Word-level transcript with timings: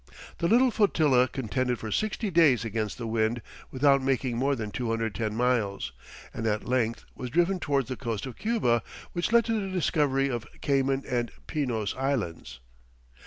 The 0.39 0.47
little 0.47 0.71
flotilla 0.71 1.27
contended 1.27 1.77
for 1.77 1.91
sixty 1.91 2.31
days 2.31 2.65
against 2.65 2.97
the 2.97 3.05
wind 3.05 3.39
without 3.69 4.01
making 4.01 4.35
more 4.35 4.55
than 4.55 4.71
210 4.71 5.35
miles, 5.35 5.91
and 6.33 6.47
at 6.47 6.67
length 6.67 7.05
was 7.13 7.29
driven 7.29 7.59
towards 7.59 7.87
the 7.87 7.95
coast 7.95 8.25
of 8.25 8.35
Cuba, 8.35 8.81
which 9.13 9.31
led 9.31 9.45
to 9.45 9.61
the 9.61 9.71
discovery 9.71 10.27
of 10.27 10.47
Cayman 10.59 11.03
and 11.07 11.29
Pinos 11.45 11.95
Islands. 11.95 12.59